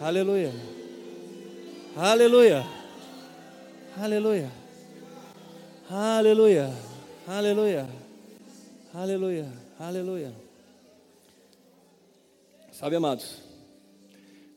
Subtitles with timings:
[0.00, 0.52] Aleluia.
[1.96, 2.66] Aleluia.
[3.96, 4.50] Aleluia.
[5.88, 6.70] Aleluia.
[7.28, 7.88] Aleluia.
[8.92, 9.52] Aleluia.
[9.78, 10.34] Aleluia.
[12.72, 13.38] Sabe, amados,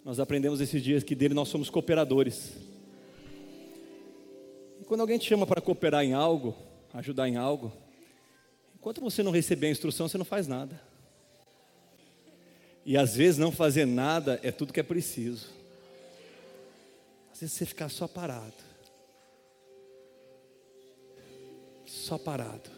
[0.04, 2.54] nós aprendemos esses dias que dele nós somos cooperadores.
[4.82, 6.56] E quando alguém te chama para cooperar em algo,
[6.96, 7.72] ajudar em algo,
[8.76, 10.87] enquanto você não receber a instrução, você não faz nada.
[12.88, 15.48] E às vezes não fazer nada é tudo que é preciso.
[17.34, 18.54] Às vezes você ficar só parado.
[21.86, 22.70] Só parado.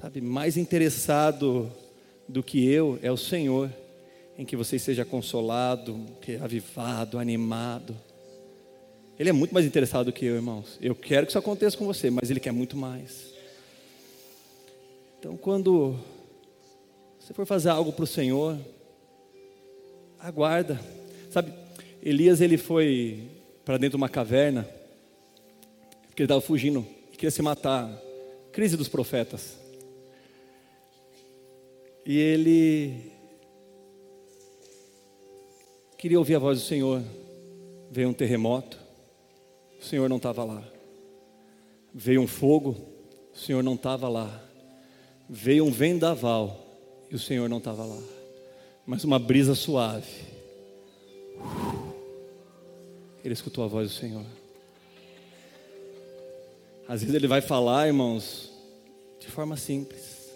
[0.00, 1.68] Sabe, mais interessado
[2.28, 3.68] do que eu é o Senhor,
[4.38, 6.06] em que você seja consolado,
[6.40, 7.96] avivado, animado.
[9.18, 10.78] Ele é muito mais interessado do que eu, irmãos.
[10.80, 13.34] Eu quero que isso aconteça com você, mas ele quer muito mais.
[15.18, 15.98] Então, quando
[17.30, 18.58] você for fazer algo para o Senhor,
[20.18, 20.80] aguarda.
[21.30, 21.54] Sabe,
[22.02, 23.30] Elias ele foi
[23.64, 24.68] para dentro de uma caverna,
[26.08, 27.88] porque ele estava fugindo queria se matar.
[28.50, 29.56] Crise dos profetas.
[32.04, 33.12] E ele
[35.96, 37.00] queria ouvir a voz do Senhor.
[37.92, 38.76] Veio um terremoto,
[39.80, 40.64] o Senhor não estava lá.
[41.94, 42.76] Veio um fogo,
[43.32, 44.42] o Senhor não estava lá.
[45.28, 46.69] Veio um vendaval
[47.10, 48.00] e o Senhor não estava lá.
[48.86, 50.06] Mas uma brisa suave.
[53.24, 54.24] Ele escutou a voz do Senhor.
[56.88, 58.50] Às vezes ele vai falar, irmãos,
[59.18, 60.30] de forma simples,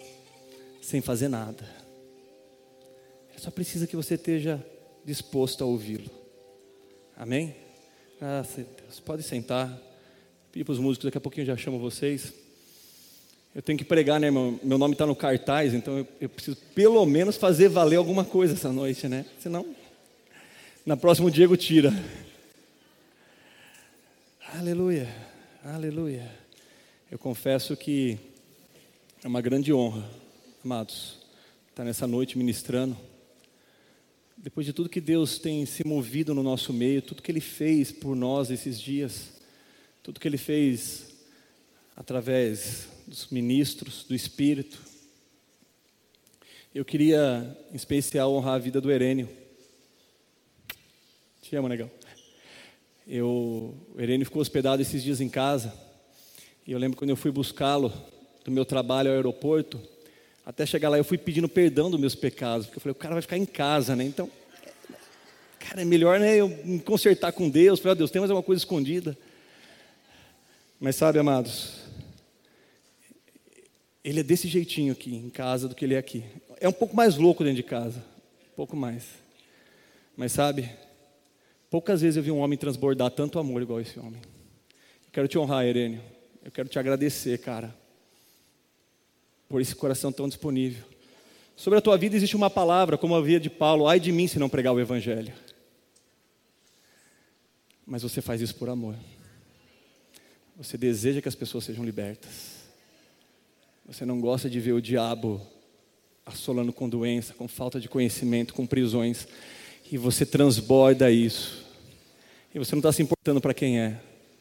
[0.81, 1.67] sem fazer nada.
[3.31, 4.63] Ele só precisa que você esteja
[5.03, 6.09] disposto a ouvi-lo.
[7.15, 7.55] Amém?
[8.19, 8.99] Graças a Deus.
[8.99, 9.81] Pode sentar.
[10.51, 12.44] Pedir para os músicos, daqui a pouquinho eu já chamo vocês.
[13.55, 14.59] Eu tenho que pregar, né, irmão?
[14.61, 18.53] Meu nome está no cartaz, então eu, eu, preciso pelo menos fazer valer alguma coisa
[18.53, 19.25] essa noite, né?
[19.39, 19.65] Senão,
[20.85, 21.93] na próximo Diego tira.
[24.53, 25.07] Aleluia,
[25.63, 26.29] aleluia.
[27.09, 28.19] Eu confesso que
[29.23, 30.03] é uma grande honra,
[30.61, 31.19] amados,
[31.69, 32.97] estar nessa noite ministrando.
[34.35, 37.89] Depois de tudo que Deus tem se movido no nosso meio, tudo que Ele fez
[37.89, 39.31] por nós esses dias,
[40.03, 41.15] tudo que Ele fez
[41.95, 44.79] através dos ministros, do Espírito.
[46.73, 49.29] Eu queria, em especial, honrar a vida do Herênio.
[51.41, 51.89] Te amo, negão.
[53.07, 55.73] Eu, o Herênio ficou hospedado esses dias em casa.
[56.65, 57.93] E eu lembro quando eu fui buscá-lo
[58.43, 59.79] do meu trabalho ao aeroporto.
[60.43, 63.13] Até chegar lá, eu fui pedindo perdão dos meus pecados, porque eu falei, o cara
[63.13, 64.03] vai ficar em casa, né?
[64.03, 64.29] Então,
[65.59, 67.79] cara, é melhor né, eu me consertar com Deus.
[67.79, 69.17] Falei, oh, Deus, tem mais alguma coisa escondida.
[70.79, 71.84] Mas sabe, amados,
[74.05, 76.23] ele é desse jeitinho aqui em casa do que ele é aqui.
[76.61, 77.97] É um pouco mais louco dentro de casa,
[78.51, 79.03] um pouco mais.
[80.15, 80.69] Mas sabe,
[81.71, 84.21] poucas vezes eu vi um homem transbordar tanto amor igual esse homem.
[85.05, 86.03] Eu quero te honrar, Herênio.
[86.43, 87.75] Eu quero te agradecer, cara,
[89.49, 90.85] por esse coração tão disponível.
[91.55, 94.37] Sobre a tua vida existe uma palavra, como havia de Paulo: ai de mim se
[94.37, 95.33] não pregar o Evangelho.
[97.87, 98.95] Mas você faz isso por amor.
[100.57, 102.64] Você deseja que as pessoas sejam libertas.
[103.87, 105.39] Você não gosta de ver o diabo
[106.25, 109.27] assolando com doença, com falta de conhecimento, com prisões.
[109.91, 111.63] E você transborda isso.
[112.53, 113.99] E você não está se importando para quem é.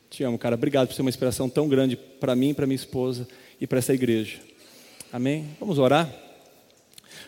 [0.08, 0.54] Te amo, cara.
[0.54, 3.28] Obrigado por ser uma inspiração tão grande para mim, para minha esposa
[3.60, 4.38] e para essa igreja.
[5.12, 5.46] Amém?
[5.60, 6.10] Vamos orar?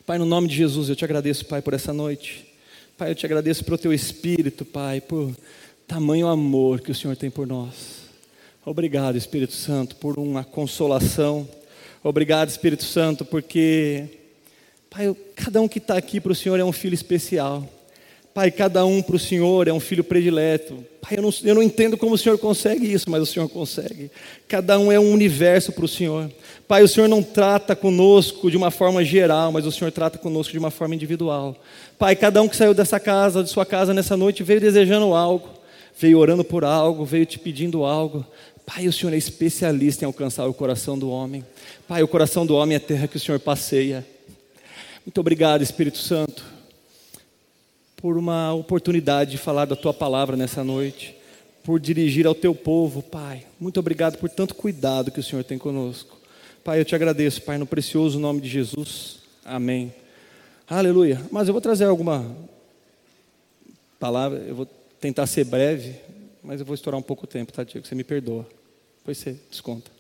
[0.07, 2.47] Pai, no nome de Jesus, eu te agradeço, Pai, por essa noite.
[2.97, 5.37] Pai, eu te agradeço pelo teu espírito, Pai, por
[5.87, 8.07] tamanho amor que o Senhor tem por nós.
[8.65, 11.47] Obrigado, Espírito Santo, por uma consolação
[12.03, 14.05] Obrigado, Espírito Santo, porque,
[14.89, 17.69] Pai, cada um que está aqui para o Senhor é um filho especial.
[18.37, 20.85] Pai, cada um para o Senhor é um filho predileto.
[21.01, 24.11] Pai, eu não, eu não entendo como o Senhor consegue isso, mas o Senhor consegue.
[24.47, 26.31] Cada um é um universo para o Senhor.
[26.69, 30.53] Pai, o Senhor não trata conosco de uma forma geral, mas o Senhor trata conosco
[30.53, 31.57] de uma forma individual.
[31.99, 35.49] Pai, cada um que saiu dessa casa, de sua casa nessa noite, veio desejando algo,
[35.99, 38.23] veio orando por algo, veio te pedindo algo.
[38.67, 41.47] Pai, o Senhor é especialista em alcançar o coração do homem.
[41.87, 44.05] Pai, o coração do homem é a terra que o Senhor passeia.
[45.07, 46.45] Muito obrigado, Espírito Santo,
[47.95, 51.15] por uma oportunidade de falar da tua palavra nessa noite,
[51.63, 53.47] por dirigir ao teu povo, Pai.
[53.61, 56.19] Muito obrigado por tanto cuidado que o Senhor tem conosco.
[56.65, 59.21] Pai, eu te agradeço, Pai, no precioso nome de Jesus.
[59.45, 59.95] Amém.
[60.69, 61.23] Aleluia.
[61.31, 62.37] Mas eu vou trazer alguma
[64.01, 64.67] palavra, eu vou
[65.01, 65.95] tentar ser breve,
[66.47, 67.85] mas eu vou estourar um pouco o tempo, tá, Diego?
[67.85, 68.47] Você me perdoa.
[68.99, 69.91] Depois você desconta.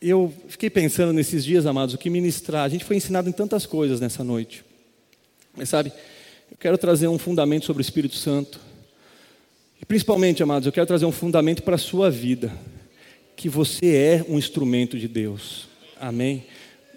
[0.00, 2.64] Eu fiquei pensando nesses dias, amados, o que ministrar.
[2.64, 4.64] A gente foi ensinado em tantas coisas nessa noite.
[5.56, 5.92] Mas sabe,
[6.52, 8.60] eu quero trazer um fundamento sobre o Espírito Santo.
[9.82, 12.52] E principalmente, amados, eu quero trazer um fundamento para a sua vida.
[13.34, 15.66] Que você é um instrumento de Deus.
[16.00, 16.46] Amém?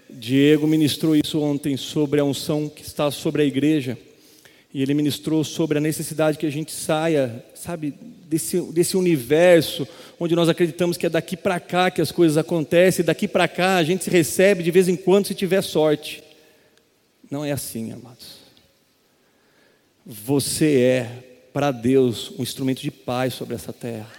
[0.08, 3.98] Diego ministrou isso ontem sobre a unção que está sobre a igreja.
[4.74, 7.94] E ele ministrou sobre a necessidade que a gente saia, sabe,
[8.28, 9.88] desse, desse universo
[10.20, 13.78] onde nós acreditamos que é daqui para cá que as coisas acontecem, daqui para cá
[13.78, 16.24] a gente se recebe de vez em quando se tiver sorte.
[17.30, 18.38] Não é assim, amados.
[20.06, 21.10] Você é,
[21.52, 24.12] para Deus, um instrumento de paz sobre essa terra.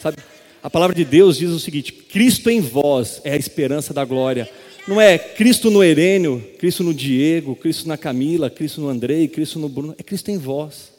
[0.00, 0.18] Sabe,
[0.62, 4.50] a palavra de Deus diz o seguinte: Cristo em vós é a esperança da glória.
[4.88, 9.58] Não é Cristo no Herênio, Cristo no Diego, Cristo na Camila, Cristo no Andrei, Cristo
[9.58, 9.94] no Bruno.
[9.98, 10.94] É Cristo em vós.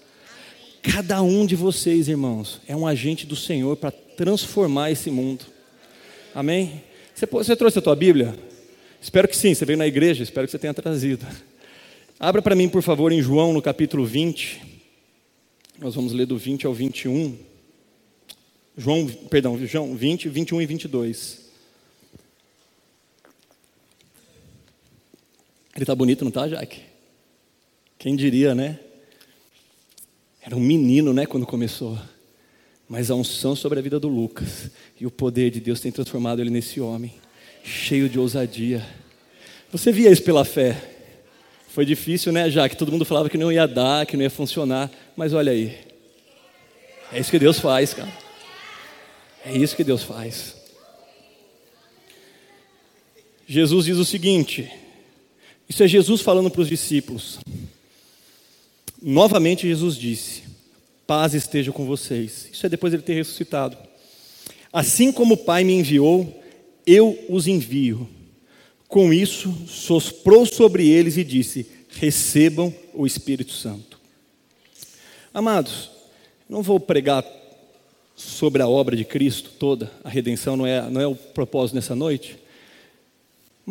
[0.84, 5.44] Cada um de vocês, irmãos, é um agente do Senhor para transformar esse mundo.
[6.36, 6.84] Amém?
[7.16, 8.36] Você, trouxe a tua Bíblia?
[9.02, 9.56] Espero que sim.
[9.56, 11.26] Você veio na igreja, espero que você tenha trazido.
[12.20, 14.62] Abra para mim, por favor, em João, no capítulo 20.
[15.80, 17.36] Nós vamos ler do 20 ao 21.
[18.78, 21.49] João, perdão, João 20, 21 e 22.
[25.76, 26.82] Ele está bonito, não está, Jaque?
[27.98, 28.80] Quem diria, né?
[30.42, 31.98] Era um menino, né, quando começou.
[32.88, 36.42] Mas a unção sobre a vida do Lucas e o poder de Deus tem transformado
[36.42, 37.14] ele nesse homem,
[37.64, 38.86] cheio de ousadia.
[39.72, 40.76] Você via isso pela fé.
[41.68, 42.76] Foi difícil, né, Jaque?
[42.76, 44.90] Todo mundo falava que não ia dar, que não ia funcionar.
[45.16, 45.78] Mas olha aí.
[47.12, 48.12] É isso que Deus faz, cara.
[49.46, 50.56] É isso que Deus faz.
[53.48, 54.72] Jesus diz o seguinte:
[55.70, 57.40] isso é Jesus falando para os discípulos.
[59.02, 60.44] Novamente Jesus disse:
[61.06, 62.50] Paz esteja com vocês.
[62.52, 63.78] Isso é depois de ele ter ressuscitado.
[64.74, 66.44] Assim como o Pai me enviou,
[66.86, 68.10] eu os envio.
[68.88, 74.00] Com isso, soprou sobre eles e disse: Recebam o Espírito Santo.
[75.32, 75.92] Amados,
[76.50, 77.24] não vou pregar
[78.16, 81.96] sobre a obra de Cristo toda, a redenção não é, não é o propósito nessa
[81.96, 82.38] noite.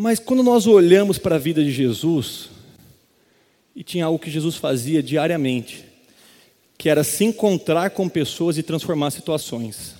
[0.00, 2.50] Mas quando nós olhamos para a vida de Jesus,
[3.74, 5.84] e tinha algo que Jesus fazia diariamente,
[6.78, 9.96] que era se encontrar com pessoas e transformar situações.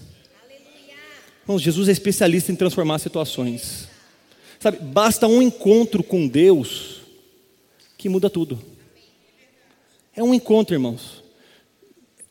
[1.42, 3.88] Irmãos, Jesus é especialista em transformar situações.
[4.60, 7.00] Sabe, basta um encontro com Deus
[7.96, 8.62] que muda tudo.
[10.14, 11.24] É um encontro, irmãos.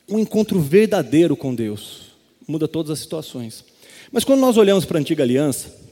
[0.08, 2.12] Um encontro verdadeiro com Deus.
[2.46, 3.62] Muda todas as situações.
[4.10, 5.87] Mas quando nós olhamos para a antiga aliança,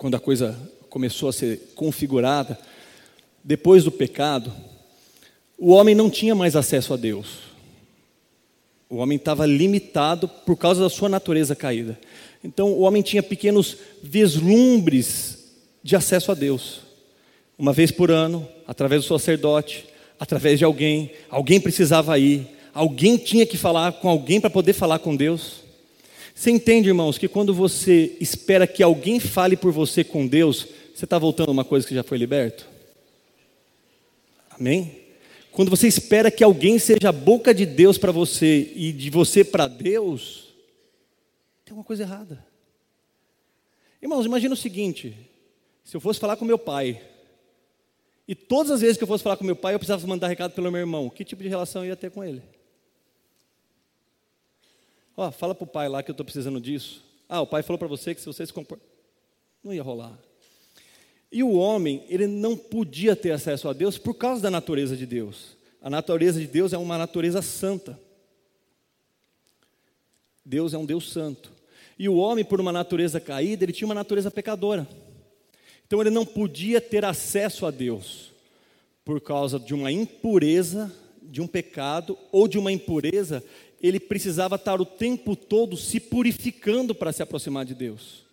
[0.00, 0.58] quando a coisa
[0.88, 2.58] começou a ser configurada,
[3.44, 4.50] depois do pecado,
[5.58, 7.40] o homem não tinha mais acesso a Deus.
[8.88, 12.00] O homem estava limitado por causa da sua natureza caída.
[12.42, 15.50] Então, o homem tinha pequenos vislumbres
[15.82, 16.80] de acesso a Deus.
[17.58, 19.84] Uma vez por ano, através do sacerdote,
[20.18, 24.98] através de alguém, alguém precisava ir, alguém tinha que falar com alguém para poder falar
[24.98, 25.56] com Deus.
[26.40, 31.04] Você entende, irmãos, que quando você espera que alguém fale por você com Deus, você
[31.04, 32.66] está voltando a uma coisa que já foi liberto?
[34.48, 35.02] Amém?
[35.52, 39.44] Quando você espera que alguém seja a boca de Deus para você e de você
[39.44, 40.54] para Deus,
[41.62, 42.42] tem uma coisa errada.
[44.00, 45.14] Irmãos, imagina o seguinte:
[45.84, 47.02] se eu fosse falar com meu pai,
[48.26, 50.52] e todas as vezes que eu fosse falar com meu pai, eu precisava mandar recado
[50.52, 52.40] pelo meu irmão, que tipo de relação eu ia ter com ele?
[55.20, 57.04] Ó, oh, fala para o pai lá que eu estou precisando disso.
[57.28, 58.88] Ah, o pai falou para você que se você se comportar.
[59.62, 60.18] Não ia rolar.
[61.30, 65.04] E o homem, ele não podia ter acesso a Deus por causa da natureza de
[65.04, 65.58] Deus.
[65.82, 68.00] A natureza de Deus é uma natureza santa.
[70.42, 71.52] Deus é um Deus santo.
[71.98, 74.88] E o homem, por uma natureza caída, ele tinha uma natureza pecadora.
[75.86, 78.32] Então ele não podia ter acesso a Deus
[79.04, 83.44] por causa de uma impureza, de um pecado ou de uma impureza
[83.80, 88.24] ele precisava estar o tempo todo se purificando para se aproximar de Deus.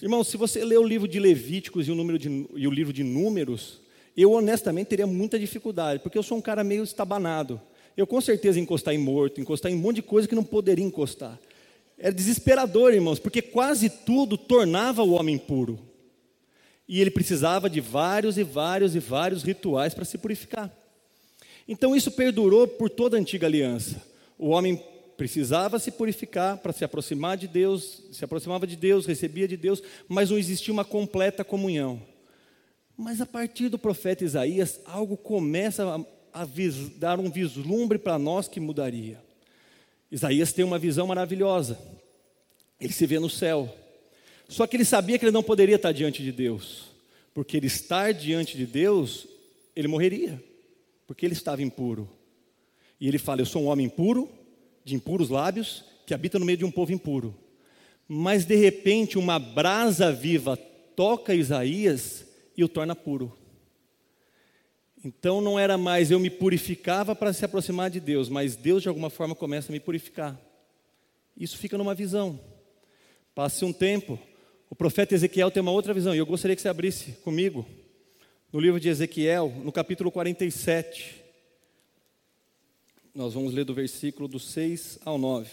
[0.00, 3.04] Irmão, se você ler o livro de Levíticos e o, de, e o livro de
[3.04, 3.80] Números,
[4.16, 7.60] eu honestamente teria muita dificuldade, porque eu sou um cara meio estabanado.
[7.96, 10.84] Eu com certeza encostar em morto, encostar em um monte de coisa que não poderia
[10.84, 11.38] encostar.
[11.98, 15.78] Era desesperador, irmãos, porque quase tudo tornava o homem puro.
[16.88, 20.70] E ele precisava de vários e vários e vários rituais para se purificar.
[21.68, 24.02] Então isso perdurou por toda a antiga aliança.
[24.42, 24.82] O homem
[25.16, 29.80] precisava se purificar para se aproximar de Deus, se aproximava de Deus, recebia de Deus,
[30.08, 32.02] mas não existia uma completa comunhão.
[32.96, 35.84] Mas a partir do profeta Isaías, algo começa
[36.34, 39.22] a, a vis, dar um vislumbre para nós que mudaria.
[40.10, 41.78] Isaías tem uma visão maravilhosa.
[42.80, 43.72] Ele se vê no céu.
[44.48, 46.86] Só que ele sabia que ele não poderia estar diante de Deus,
[47.32, 49.24] porque ele estar diante de Deus
[49.76, 50.42] ele morreria,
[51.06, 52.10] porque ele estava impuro.
[53.02, 54.30] E ele fala: Eu sou um homem impuro,
[54.84, 57.34] de impuros lábios, que habita no meio de um povo impuro.
[58.06, 60.56] Mas de repente, uma brasa viva
[60.94, 62.24] toca Isaías
[62.56, 63.36] e o torna puro.
[65.04, 68.88] Então não era mais eu me purificava para se aproximar de Deus, mas Deus de
[68.88, 70.40] alguma forma começa a me purificar.
[71.36, 72.38] Isso fica numa visão.
[73.34, 74.16] Passe um tempo,
[74.70, 77.66] o profeta Ezequiel tem uma outra visão, e eu gostaria que você abrisse comigo
[78.52, 81.21] no livro de Ezequiel, no capítulo 47.
[83.14, 85.50] Nós vamos ler do versículo do 6 ao 9.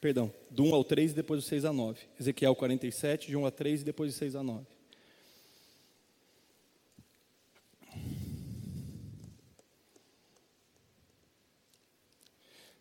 [0.00, 2.00] Perdão, do 1 ao 3 e depois do 6 a 9.
[2.18, 4.66] Ezequiel 47, de 1 a 3 e depois do 6 a 9.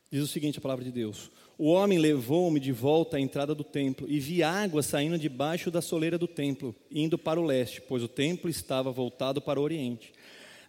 [0.10, 1.30] Diz o seguinte a palavra de Deus:
[1.64, 5.80] O homem levou-me de volta à entrada do templo e vi água saindo debaixo da
[5.80, 10.12] soleira do templo, indo para o leste, pois o templo estava voltado para o oriente.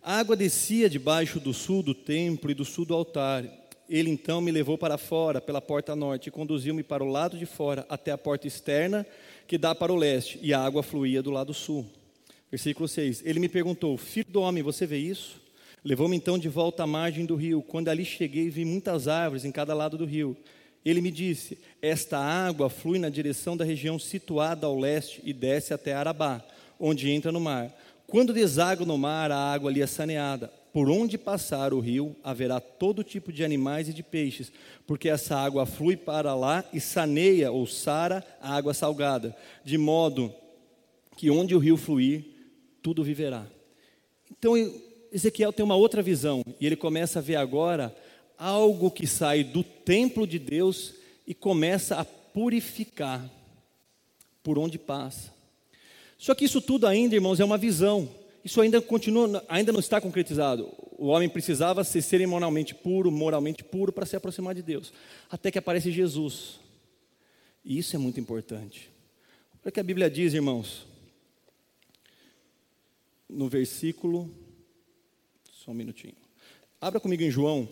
[0.02, 3.42] A água descia debaixo do sul do templo e do sul do altar
[3.88, 7.46] ele então me levou para fora, pela porta norte, e conduziu-me para o lado de
[7.46, 9.06] fora, até a porta externa,
[9.46, 11.86] que dá para o leste, e a água fluía do lado sul.
[12.50, 13.22] Versículo 6.
[13.24, 15.40] Ele me perguntou: Filho do homem, você vê isso?
[15.82, 17.62] Levou-me então de volta à margem do rio.
[17.62, 20.36] Quando ali cheguei, vi muitas árvores em cada lado do rio.
[20.84, 25.72] Ele me disse: Esta água flui na direção da região situada ao leste e desce
[25.72, 26.44] até Arabá,
[26.78, 27.72] onde entra no mar.
[28.06, 32.58] Quando deságua no mar, a água ali é saneada por onde passar o rio, haverá
[32.58, 34.50] todo tipo de animais e de peixes,
[34.86, 40.32] porque essa água flui para lá e saneia ou sara a água salgada, de modo
[41.16, 42.24] que onde o rio fluir,
[42.82, 43.46] tudo viverá.
[44.30, 44.54] Então,
[45.12, 47.94] Ezequiel tem uma outra visão, e ele começa a ver agora
[48.38, 50.94] algo que sai do templo de Deus
[51.26, 53.28] e começa a purificar
[54.42, 55.32] por onde passa.
[56.18, 58.08] Só que isso tudo ainda, irmãos, é uma visão
[58.44, 60.68] isso ainda continua, ainda não está concretizado.
[60.98, 64.92] O homem precisava ser cerimonialmente puro, moralmente puro para se aproximar de Deus.
[65.30, 66.58] Até que aparece Jesus.
[67.64, 68.90] E isso é muito importante.
[69.62, 70.86] Olha o que a Bíblia diz, irmãos.
[73.28, 74.28] No versículo.
[75.52, 76.16] Só um minutinho.
[76.80, 77.68] Abra comigo em João,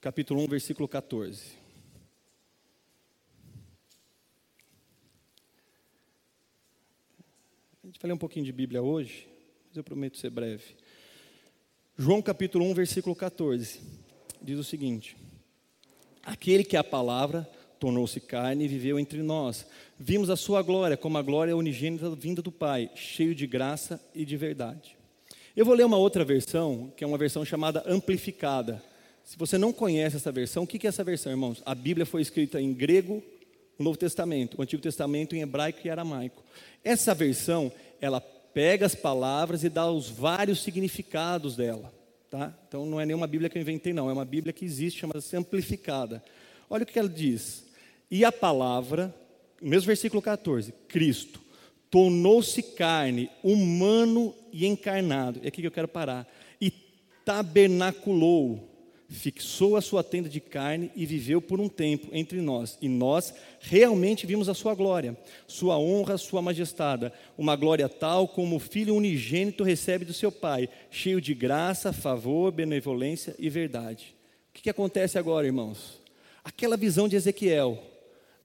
[0.00, 1.58] capítulo 1, versículo 14.
[7.82, 9.30] A gente vai ler um pouquinho de Bíblia hoje
[9.70, 10.64] mas eu prometo ser breve.
[11.96, 13.80] João capítulo 1, versículo 14,
[14.42, 15.16] diz o seguinte:
[16.24, 19.64] Aquele que é a palavra tornou-se carne e viveu entre nós.
[19.96, 24.24] Vimos a sua glória, como a glória unigênita vinda do Pai, cheio de graça e
[24.24, 24.96] de verdade.
[25.54, 28.82] Eu vou ler uma outra versão, que é uma versão chamada amplificada.
[29.30, 31.62] Se você não conhece essa versão, o que é essa versão, irmãos?
[31.64, 33.22] A Bíblia foi escrita em grego,
[33.78, 36.42] o Novo Testamento, o Antigo Testamento em hebraico e aramaico.
[36.82, 37.70] Essa versão,
[38.00, 41.94] ela pega as palavras e dá os vários significados dela.
[42.28, 42.52] Tá?
[42.66, 45.36] Então não é nenhuma Bíblia que eu inventei, não, é uma Bíblia que existe, chamada-se
[45.36, 46.20] amplificada.
[46.68, 47.64] Olha o que ela diz.
[48.10, 49.14] E a palavra,
[49.62, 51.40] mesmo versículo 14, Cristo,
[51.88, 55.38] tornou-se carne, humano e encarnado.
[55.44, 56.26] É aqui que eu quero parar.
[56.60, 56.72] E
[57.24, 58.69] tabernaculou
[59.10, 62.78] fixou a sua tenda de carne e viveu por um tempo entre nós.
[62.80, 65.16] E nós realmente vimos a sua glória,
[65.48, 70.68] sua honra, sua majestade, uma glória tal como o filho unigênito recebe do seu pai,
[70.90, 74.14] cheio de graça, favor, benevolência e verdade.
[74.50, 76.00] O que, que acontece agora, irmãos?
[76.44, 77.82] Aquela visão de Ezequiel,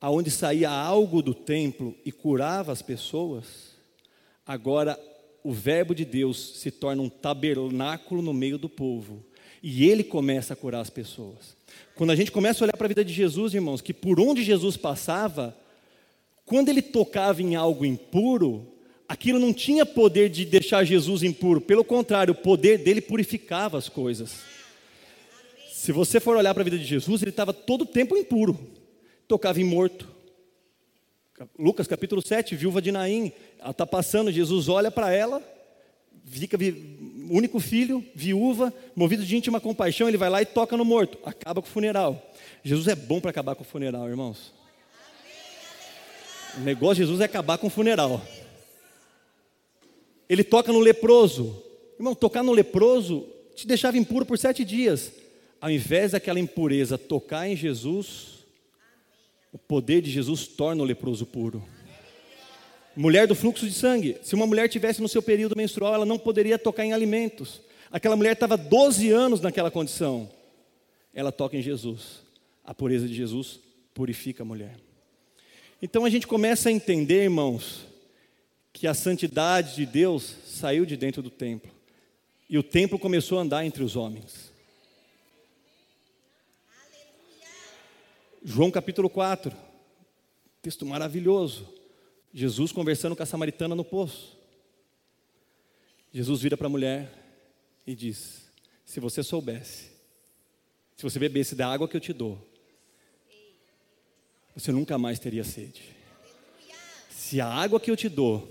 [0.02, 3.76] aonde saía algo do templo e curava as pessoas,
[4.46, 5.00] agora
[5.44, 9.24] o verbo de Deus se torna um tabernáculo no meio do povo
[9.68, 11.58] e ele começa a curar as pessoas.
[11.96, 14.44] Quando a gente começa a olhar para a vida de Jesus, irmãos, que por onde
[14.44, 15.58] Jesus passava,
[16.46, 18.72] quando ele tocava em algo impuro,
[19.10, 23.90] aquilo não tinha poder de deixar Jesus impuro, pelo contrário, o poder dele purificava as
[23.90, 24.36] coisas.
[25.74, 28.60] Se você for olhar para a vida de Jesus, ele estava todo o tempo impuro,
[29.28, 30.08] tocava em morto.
[31.58, 35.42] Lucas capítulo 7, viúva de Naim, ela está passando, Jesus olha para ela,
[36.24, 36.56] fica
[37.30, 41.62] único filho, viúva, movido de íntima compaixão, ele vai lá e toca no morto, acaba
[41.62, 42.34] com o funeral.
[42.64, 44.54] Jesus é bom para acabar com o funeral, irmãos.
[46.58, 48.22] O negócio de Jesus é acabar com o funeral.
[50.28, 51.62] Ele toca no leproso.
[52.00, 55.12] Irmão, tocar no leproso te deixava impuro por sete dias.
[55.62, 58.46] Ao invés daquela impureza tocar em Jesus,
[59.52, 61.64] o poder de Jesus torna o leproso puro.
[62.96, 64.18] Mulher do fluxo de sangue.
[64.24, 67.62] Se uma mulher tivesse no seu período menstrual, ela não poderia tocar em alimentos.
[67.92, 70.30] Aquela mulher estava 12 anos naquela condição.
[71.14, 72.24] Ela toca em Jesus.
[72.64, 73.60] A pureza de Jesus
[73.94, 74.78] purifica a mulher.
[75.82, 77.86] Então a gente começa a entender, irmãos,
[78.72, 81.72] que a santidade de Deus saiu de dentro do templo
[82.50, 84.52] e o templo começou a andar entre os homens.
[88.44, 89.52] João capítulo 4,
[90.62, 91.75] texto maravilhoso.
[92.38, 94.38] Jesus conversando com a samaritana no poço.
[96.12, 97.10] Jesus vira para a mulher
[97.88, 98.52] e diz:
[98.84, 99.86] Se você soubesse,
[100.98, 102.38] se você bebesse da água que eu te dou,
[104.54, 105.82] você nunca mais teria sede.
[107.10, 108.46] Se a água que eu te dou,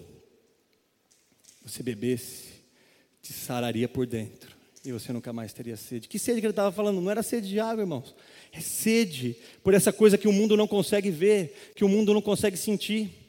[1.63, 2.55] você bebesse,
[3.21, 6.09] te sararia por dentro e você nunca mais teria sede.
[6.09, 7.03] Que sede que ele estava falando?
[7.03, 8.15] Não era sede de água, irmãos.
[8.51, 12.23] É sede por essa coisa que o mundo não consegue ver, que o mundo não
[12.23, 13.24] consegue sentir.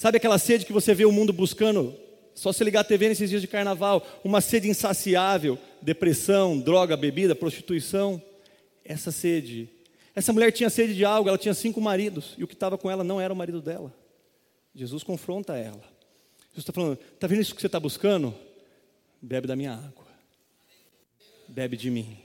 [0.00, 1.94] Sabe aquela sede que você vê o mundo buscando?
[2.34, 7.34] Só se ligar a TV nesses dias de carnaval, uma sede insaciável, depressão, droga, bebida,
[7.34, 8.22] prostituição.
[8.82, 9.68] Essa sede.
[10.14, 12.90] Essa mulher tinha sede de algo, ela tinha cinco maridos, e o que estava com
[12.90, 13.92] ela não era o marido dela.
[14.74, 15.82] Jesus confronta ela.
[16.48, 18.34] Jesus está falando: está vendo isso que você está buscando?
[19.20, 20.00] Bebe da minha água
[21.50, 22.16] bebe de mim.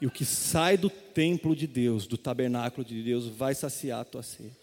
[0.00, 4.04] E o que sai do templo de Deus, do tabernáculo de Deus, vai saciar a
[4.04, 4.61] tua sede.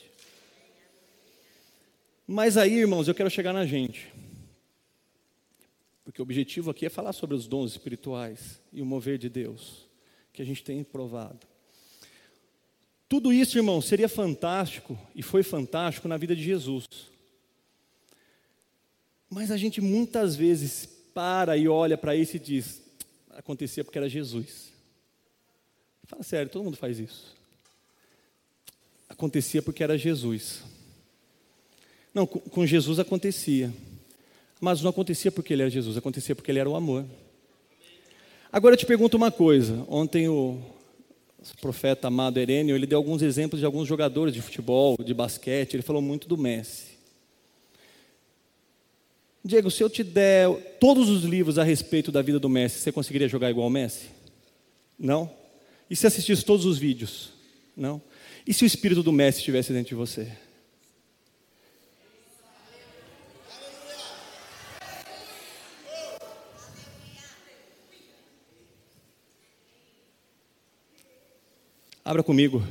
[2.31, 4.13] Mas aí, irmãos, eu quero chegar na gente.
[6.03, 9.87] Porque o objetivo aqui é falar sobre os dons espirituais e o mover de Deus,
[10.31, 11.39] que a gente tem provado.
[13.07, 16.85] Tudo isso, irmão, seria fantástico e foi fantástico na vida de Jesus.
[19.27, 22.79] Mas a gente muitas vezes para e olha para isso e diz:
[23.31, 24.71] acontecia porque era Jesus.
[26.03, 27.35] Fala sério, todo mundo faz isso.
[29.09, 30.61] Acontecia porque era Jesus.
[32.13, 33.73] Não, com Jesus acontecia.
[34.59, 37.05] Mas não acontecia porque ele era Jesus, acontecia porque ele era o amor.
[38.51, 39.85] Agora eu te pergunto uma coisa.
[39.87, 40.59] Ontem o
[41.61, 45.83] profeta amado Herênio, ele deu alguns exemplos de alguns jogadores de futebol, de basquete, ele
[45.83, 46.99] falou muito do Messi.
[49.43, 52.91] Diego, se eu te der todos os livros a respeito da vida do Messi, você
[52.91, 54.07] conseguiria jogar igual o Messi?
[54.97, 55.31] Não?
[55.89, 57.31] E se assistisse todos os vídeos?
[57.75, 58.01] Não?
[58.45, 60.29] E se o espírito do Messi estivesse dentro de você?
[72.03, 72.65] Abra comigo,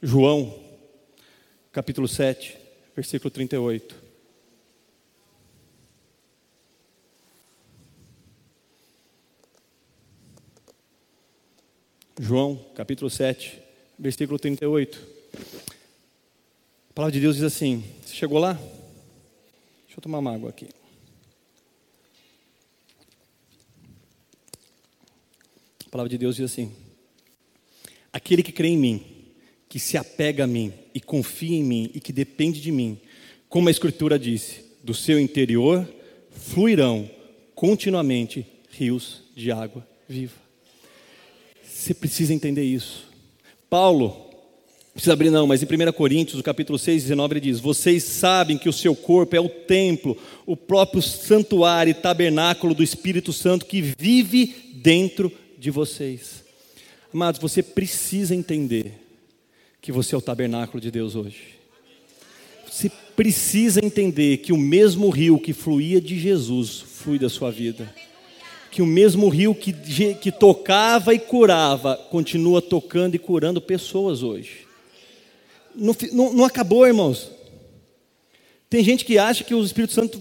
[0.00, 0.58] João,
[1.70, 2.56] capítulo 7,
[2.96, 3.94] versículo 38.
[12.18, 13.62] João, capítulo 7,
[13.98, 15.06] versículo 38.
[16.90, 18.54] A palavra de Deus diz assim: Você chegou lá?
[18.54, 20.68] Deixa eu tomar uma água aqui.
[25.86, 26.74] A palavra de Deus diz assim:
[28.24, 29.02] Aquele que crê em mim,
[29.68, 33.00] que se apega a mim e confia em mim e que depende de mim,
[33.48, 35.86] como a Escritura disse, do seu interior
[36.30, 37.10] fluirão
[37.54, 40.36] continuamente rios de água viva.
[41.64, 43.08] Você precisa entender isso.
[43.68, 44.30] Paulo,
[44.92, 48.56] precisa abrir não, mas em 1 Coríntios, no capítulo 6, 19, ele diz: Vocês sabem
[48.56, 53.66] que o seu corpo é o templo, o próprio santuário e tabernáculo do Espírito Santo
[53.66, 56.41] que vive dentro de vocês.
[57.12, 58.94] Amados, você precisa entender
[59.80, 61.58] que você é o tabernáculo de Deus hoje.
[62.70, 67.92] Você precisa entender que o mesmo rio que fluía de Jesus flui da sua vida
[68.72, 69.70] que o mesmo rio que,
[70.14, 74.66] que tocava e curava, continua tocando e curando pessoas hoje.
[75.74, 77.30] Não, não, não acabou, irmãos.
[78.70, 80.18] Tem gente que acha que o Espírito Santo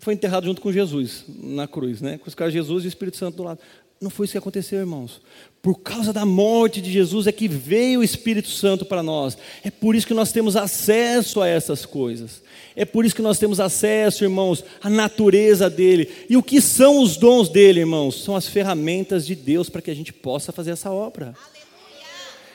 [0.00, 2.20] foi enterrado junto com Jesus na cruz, né?
[2.36, 3.60] Caras Jesus e o Espírito Santo do lado.
[4.00, 5.20] Não foi isso que aconteceu, irmãos.
[5.60, 9.36] Por causa da morte de Jesus é que veio o Espírito Santo para nós.
[9.64, 12.42] É por isso que nós temos acesso a essas coisas.
[12.76, 16.08] É por isso que nós temos acesso, irmãos, à natureza dele.
[16.30, 18.22] E o que são os dons dele, irmãos?
[18.22, 21.34] São as ferramentas de Deus para que a gente possa fazer essa obra.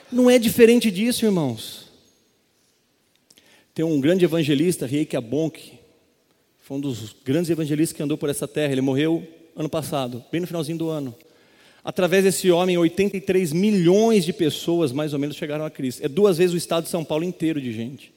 [0.10, 1.92] Não é diferente disso, irmãos.
[3.76, 5.74] Tem um grande evangelista, Reiki Abonk,
[6.62, 8.72] foi um dos grandes evangelistas que andou por essa terra.
[8.72, 11.14] Ele morreu ano passado, bem no finalzinho do ano.
[11.84, 16.04] Através desse homem, 83 milhões de pessoas, mais ou menos, chegaram a Cristo.
[16.04, 18.14] É duas vezes o estado de São Paulo inteiro de gente.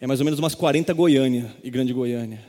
[0.00, 2.40] É mais ou menos umas 40 Goiânia e Grande Goiânia.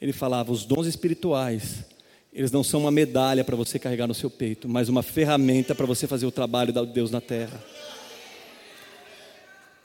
[0.00, 1.84] Ele falava: os dons espirituais,
[2.32, 5.86] eles não são uma medalha para você carregar no seu peito, mas uma ferramenta para
[5.86, 7.64] você fazer o trabalho de Deus na terra.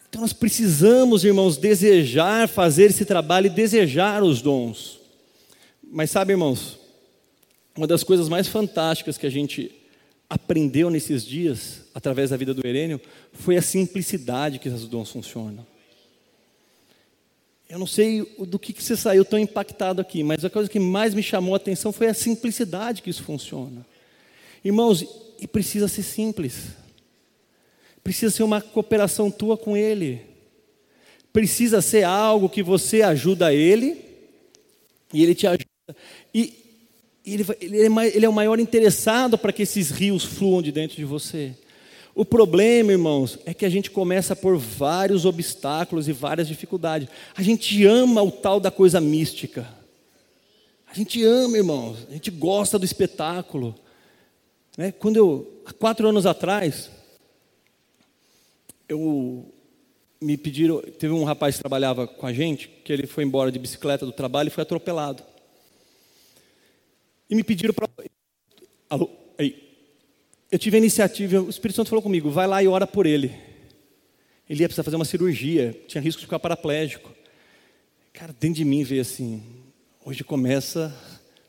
[0.10, 5.00] Então nós precisamos, irmãos, desejar fazer esse trabalho e desejar os dons.
[5.82, 6.81] Mas sabe, irmãos,
[7.76, 9.72] uma das coisas mais fantásticas que a gente
[10.30, 13.02] aprendeu nesses dias, através da vida do Herênio,
[13.34, 15.66] foi a simplicidade que os dons funcionam.
[17.70, 20.80] Eu não sei do que, que você saiu tão impactado aqui, mas a coisa que
[20.80, 23.86] mais me chamou a atenção foi a simplicidade que isso funciona.
[24.64, 25.06] Irmãos,
[25.40, 26.68] e precisa ser simples.
[28.04, 30.22] Precisa ser uma cooperação tua com Ele.
[31.34, 34.04] Precisa ser algo que você ajuda Ele
[35.14, 35.66] e Ele te ajuda.
[36.34, 36.61] E
[37.26, 41.06] ele, é, ele é o maior interessado para que esses rios fluam de dentro de
[41.06, 41.54] você.
[42.14, 47.08] O problema, irmãos, é que a gente começa por vários obstáculos e várias dificuldades.
[47.36, 49.68] A gente ama o tal da coisa mística.
[50.92, 52.06] A gente ama, irmãos.
[52.10, 53.74] A gente gosta do espetáculo.
[54.78, 54.92] Né?
[54.92, 56.90] Quando eu, há quatro anos atrás,
[58.90, 59.46] eu
[60.20, 63.58] me pediram, teve um rapaz que trabalhava com a gente, que ele foi embora de
[63.58, 65.24] bicicleta do trabalho e foi atropelado.
[67.32, 67.90] E me pediram para.
[68.90, 69.10] Alô?
[69.38, 69.72] Aí.
[70.52, 73.34] Eu tive a iniciativa, o Espírito Santo falou comigo: vai lá e ora por ele.
[74.50, 77.10] Ele ia precisar fazer uma cirurgia, tinha risco de ficar paraplégico.
[78.12, 79.42] Cara, dentro de mim veio assim:
[80.04, 80.94] hoje começa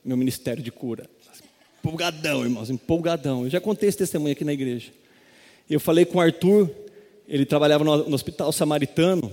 [0.04, 1.10] meu ministério de cura.
[1.80, 3.42] Empolgadão, irmãos, empolgadão.
[3.42, 4.92] Eu já contei esse testemunho aqui na igreja.
[5.68, 6.70] Eu falei com o Arthur,
[7.26, 9.32] ele trabalhava no, hospital samaritano.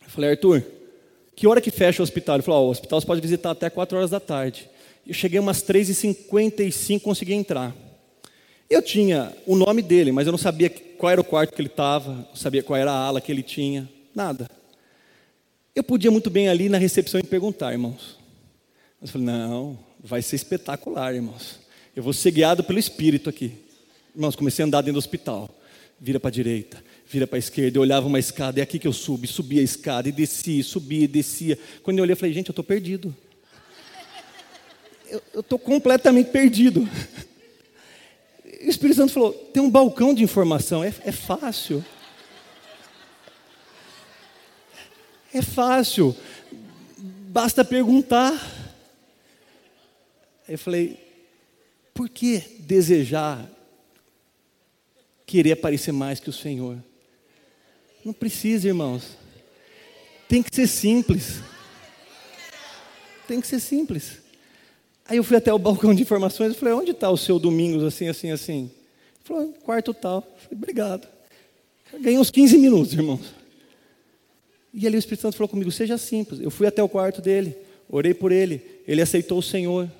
[0.00, 0.64] Eu falei, Arthur,
[1.34, 2.36] que hora que fecha o hospital?
[2.36, 4.70] Ele falou, oh, o hospital você pode visitar até 4 horas da tarde.
[5.06, 7.76] Eu cheguei umas 3h55, consegui entrar.
[8.70, 11.68] Eu tinha o nome dele, mas eu não sabia qual era o quarto que ele
[11.68, 14.48] estava, não sabia qual era a ala que ele tinha, nada.
[15.74, 18.18] Eu podia muito bem ali na recepção e perguntar, irmãos.
[18.98, 21.60] Mas eu falei, não, vai ser espetacular, irmãos.
[21.94, 23.52] Eu vou ser guiado pelo Espírito aqui.
[24.14, 25.50] Irmãos, comecei a andar dentro do hospital.
[26.00, 27.76] Vira para a direita, vira para a esquerda.
[27.76, 29.26] Eu olhava uma escada, é aqui que eu subi.
[29.26, 31.58] Subia a escada e descia, subia e descia.
[31.82, 33.14] Quando eu olhei, eu falei, gente, eu estou perdido
[35.32, 36.88] eu estou completamente perdido.
[38.60, 41.84] E o Espírito Santo falou: tem um balcão de informação, é, é fácil.
[45.32, 46.16] É fácil,
[47.28, 48.32] basta perguntar.
[50.46, 50.98] Aí eu falei:
[51.92, 53.48] por que desejar
[55.26, 56.78] querer parecer mais que o Senhor?
[58.04, 59.16] Não precisa, irmãos.
[60.28, 61.40] Tem que ser simples.
[63.26, 64.23] Tem que ser simples.
[65.06, 67.82] Aí eu fui até o balcão de informações e falei, onde está o seu Domingos,
[67.82, 68.62] assim, assim, assim?
[68.62, 70.16] Ele falou, quarto tal.
[70.16, 71.08] Eu falei, obrigado.
[72.00, 73.34] Ganhei uns 15 minutos, irmãos.
[74.72, 76.40] E ali o Espírito Santo falou comigo, seja simples.
[76.40, 77.56] Eu fui até o quarto dele,
[77.88, 79.90] orei por ele, ele aceitou o Senhor.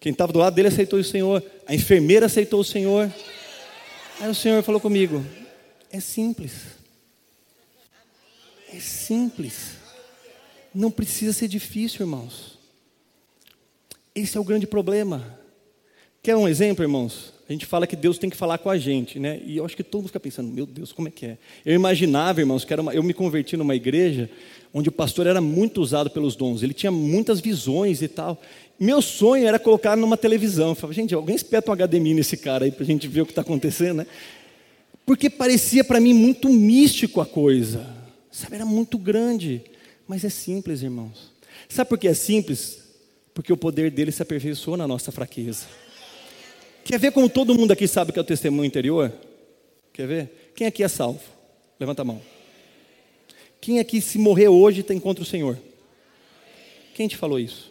[0.00, 1.42] Quem estava do lado dele aceitou o Senhor.
[1.66, 3.12] A enfermeira aceitou o Senhor.
[4.18, 5.24] Aí o Senhor falou comigo,
[5.90, 6.52] é simples.
[8.72, 9.76] É simples.
[10.74, 12.51] Não precisa ser difícil, irmãos.
[14.14, 15.38] Esse é o grande problema.
[16.22, 17.32] Quer um exemplo, irmãos?
[17.48, 19.40] A gente fala que Deus tem que falar com a gente, né?
[19.44, 21.38] E eu acho que todo mundo fica pensando, meu Deus, como é que é?
[21.66, 24.30] Eu imaginava, irmãos, que era uma, eu me converti numa igreja
[24.72, 28.40] onde o pastor era muito usado pelos dons, ele tinha muitas visões e tal.
[28.78, 30.70] Meu sonho era colocar numa televisão.
[30.70, 33.26] Eu falava, gente, alguém espeta um HDMI nesse cara aí para a gente ver o
[33.26, 34.06] que está acontecendo, né?
[35.04, 37.86] Porque parecia para mim muito místico a coisa,
[38.30, 38.54] sabe?
[38.54, 39.62] Era muito grande,
[40.06, 41.32] mas é simples, irmãos.
[41.68, 42.81] Sabe por que é simples?
[43.34, 45.66] Porque o poder dele se aperfeiçoou na nossa fraqueza.
[46.84, 49.12] Quer ver como todo mundo aqui sabe que é o testemunho interior?
[49.92, 50.52] Quer ver?
[50.54, 51.20] Quem aqui é salvo?
[51.78, 52.20] Levanta a mão.
[53.60, 55.56] Quem aqui, se morrer hoje, tem contra o Senhor?
[56.94, 57.70] Quem te falou isso?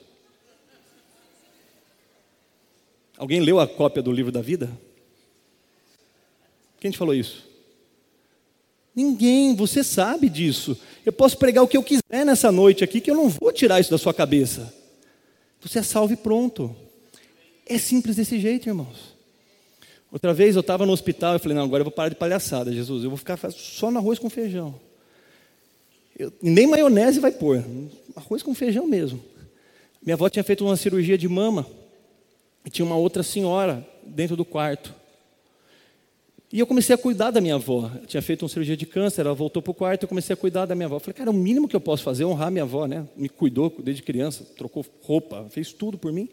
[3.17, 4.71] Alguém leu a cópia do livro da vida?
[6.79, 7.47] Quem te falou isso?
[8.95, 10.77] Ninguém, você sabe disso.
[11.05, 13.79] Eu posso pregar o que eu quiser nessa noite aqui, que eu não vou tirar
[13.79, 14.73] isso da sua cabeça.
[15.61, 16.75] Você é salvo e pronto.
[17.65, 19.15] É simples desse jeito, irmãos.
[20.11, 22.73] Outra vez eu estava no hospital e falei, não, agora eu vou parar de palhaçada,
[22.73, 23.03] Jesus.
[23.03, 24.75] Eu vou ficar só no arroz com feijão.
[26.17, 27.63] Eu, nem maionese vai pôr.
[28.15, 29.23] Arroz com feijão mesmo.
[30.03, 31.65] Minha avó tinha feito uma cirurgia de mama.
[32.65, 34.93] E tinha uma outra senhora dentro do quarto.
[36.51, 37.89] E eu comecei a cuidar da minha avó.
[38.01, 40.37] Eu tinha feito uma cirurgia de câncer, ela voltou para o quarto, eu comecei a
[40.37, 40.97] cuidar da minha avó.
[40.97, 43.07] Eu falei, cara, o mínimo que eu posso fazer é honrar minha avó, né?
[43.15, 46.27] Me cuidou desde criança, trocou roupa, fez tudo por mim.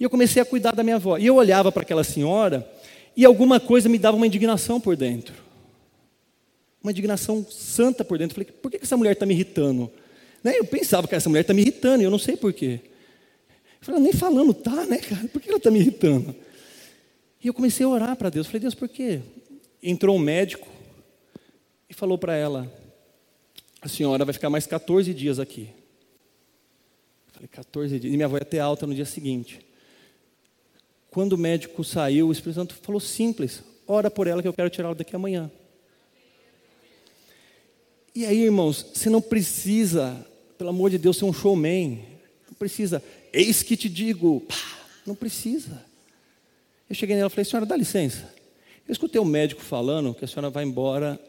[0.00, 1.16] E eu comecei a cuidar da minha avó.
[1.16, 2.68] E eu olhava para aquela senhora
[3.16, 5.34] e alguma coisa me dava uma indignação por dentro.
[6.82, 8.40] Uma indignação santa por dentro.
[8.40, 9.90] Eu falei, por que essa mulher está me irritando?
[10.42, 10.58] Né?
[10.58, 12.80] Eu pensava que essa mulher está me irritando, e eu não sei por quê.
[13.80, 15.28] Eu falei, nem falando tá, né, cara?
[15.28, 16.34] Por que ela está me irritando?
[17.46, 18.48] E eu comecei a orar para Deus.
[18.48, 19.20] Falei, Deus, por quê?
[19.80, 20.66] Entrou um médico
[21.88, 22.68] e falou para ela:
[23.80, 25.70] a senhora vai ficar mais 14 dias aqui.
[27.28, 28.12] Eu falei, 14 dias.
[28.12, 29.60] E minha avó ia ter alta no dia seguinte.
[31.08, 34.68] quando o médico saiu, o Espírito Santo falou simples: ora por ela que eu quero
[34.68, 35.48] tirá-la daqui amanhã.
[38.12, 40.26] E aí, irmãos, você não precisa,
[40.58, 42.04] pelo amor de Deus, ser um showman.
[42.48, 43.00] Não precisa,
[43.32, 44.40] eis que te digo.
[44.40, 45.85] Pá, não precisa.
[46.88, 48.32] Eu cheguei nela e falei, senhora, dá licença.
[48.86, 51.20] Eu escutei o um médico falando que a senhora vai embora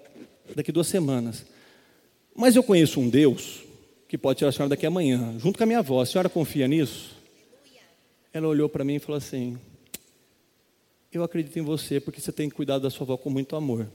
[0.55, 1.45] daqui duas semanas.
[2.35, 3.63] Mas eu conheço um Deus
[4.07, 6.01] que pode tirar a senhora daqui amanhã, junto com a minha avó.
[6.01, 7.15] A senhora confia nisso?
[8.31, 9.57] Ela olhou para mim e falou assim:
[11.11, 13.87] Eu acredito em você porque você tem cuidado da sua avó com muito amor.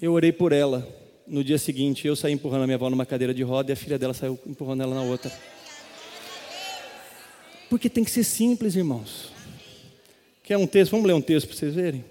[0.00, 0.86] Eu orei por ela.
[1.26, 3.76] No dia seguinte, eu saí empurrando a minha avó numa cadeira de roda e a
[3.76, 5.30] filha dela saiu empurrando ela na outra.
[7.68, 9.32] Porque tem que ser simples, irmãos.
[10.42, 10.92] Quer um texto?
[10.92, 12.04] Vamos ler um texto para vocês verem?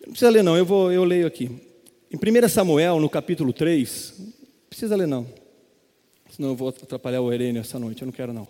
[0.00, 1.50] Não precisa ler, não, eu, vou, eu leio aqui.
[2.10, 4.32] Em 1 Samuel, no capítulo 3, não
[4.68, 5.26] precisa ler, não.
[6.30, 8.46] Senão eu vou atrapalhar o Herênio essa noite, eu não quero, não.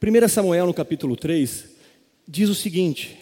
[0.00, 1.64] 1 Samuel, no capítulo 3,
[2.26, 3.16] diz o seguinte: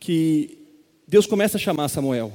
[0.00, 0.58] que
[1.06, 2.32] Deus começa a chamar Samuel.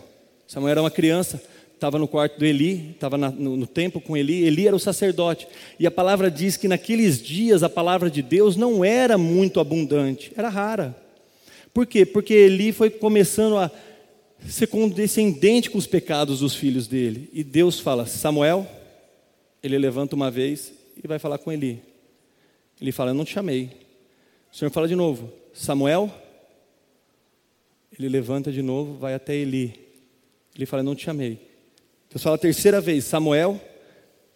[0.47, 1.43] Samuel era uma criança,
[1.78, 4.44] estava no quarto do Eli, estava no, no templo com Eli.
[4.44, 5.48] Eli era o sacerdote.
[5.80, 10.32] E a palavra diz que naqueles dias a palavra de Deus não era muito abundante,
[10.36, 10.96] era rara.
[11.74, 12.04] Por quê?
[12.06, 13.72] Porque Eli foi começando a
[14.48, 17.30] ser condescendente com os pecados dos filhos dele.
[17.32, 18.68] E Deus fala: Samuel,
[19.62, 21.80] ele levanta uma vez e vai falar com Eli.
[22.82, 23.70] Ele fala: Eu não te chamei.
[24.52, 26.12] O Senhor fala de novo: Samuel.
[27.98, 29.80] Ele levanta de novo, vai até Eli.
[30.56, 31.48] Ele fala: Não te chamei.
[32.10, 33.60] Deus fala a terceira vez: Samuel.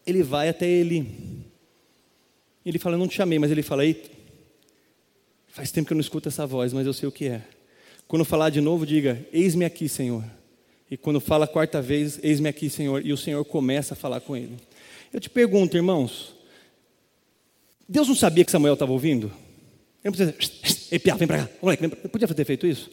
[0.05, 1.05] Ele vai até ele.
[2.65, 4.10] Ele fala: Não te chamei, mas ele fala: Eita,
[5.47, 7.41] faz tempo que eu não escuto essa voz, mas eu sei o que é.
[8.07, 10.23] Quando falar de novo, diga: Eis-me aqui, Senhor.
[10.89, 13.05] E quando fala a quarta vez, eis-me aqui, Senhor.
[13.05, 14.57] E o Senhor começa a falar com ele.
[15.13, 16.36] Eu te pergunto, irmãos:
[17.88, 19.31] Deus não sabia que Samuel estava ouvindo?
[20.03, 21.17] Ele não precisa.
[21.17, 21.49] Vem para cá.
[21.62, 22.89] Moleque, podia ter feito isso?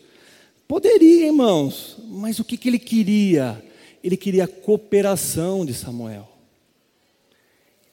[0.68, 3.62] Poderia, irmãos, mas o que, que ele queria?
[4.08, 6.26] Ele queria a cooperação de Samuel.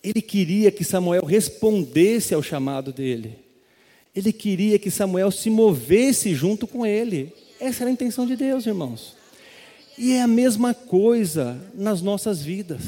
[0.02, 3.38] Ele queria que Samuel respondesse ao chamado dele.
[4.16, 7.34] Ele queria que Samuel se movesse junto com ele.
[7.60, 9.18] Essa era a intenção de Deus, irmãos.
[9.98, 12.82] E é a mesma coisa nas nossas vidas.